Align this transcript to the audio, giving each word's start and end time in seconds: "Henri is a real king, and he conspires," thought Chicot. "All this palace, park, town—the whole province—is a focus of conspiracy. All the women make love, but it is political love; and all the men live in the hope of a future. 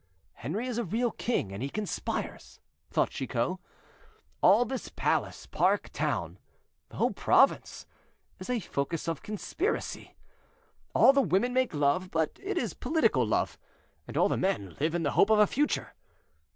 "Henri 0.33 0.65
is 0.65 0.79
a 0.79 0.83
real 0.83 1.11
king, 1.11 1.51
and 1.51 1.61
he 1.61 1.69
conspires," 1.69 2.59
thought 2.89 3.11
Chicot. 3.11 3.59
"All 4.41 4.65
this 4.65 4.89
palace, 4.89 5.45
park, 5.45 5.91
town—the 5.93 6.95
whole 6.95 7.11
province—is 7.13 8.49
a 8.49 8.59
focus 8.59 9.07
of 9.07 9.21
conspiracy. 9.21 10.15
All 10.95 11.13
the 11.13 11.21
women 11.21 11.53
make 11.53 11.71
love, 11.75 12.09
but 12.09 12.39
it 12.41 12.57
is 12.57 12.73
political 12.73 13.27
love; 13.27 13.59
and 14.07 14.17
all 14.17 14.27
the 14.27 14.37
men 14.37 14.75
live 14.79 14.95
in 14.95 15.03
the 15.03 15.11
hope 15.11 15.29
of 15.29 15.37
a 15.37 15.45
future. 15.45 15.93